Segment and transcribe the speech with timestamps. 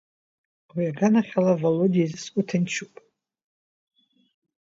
[0.73, 2.93] Уи аганахьала Володиа изы сгәы ҭынчуп.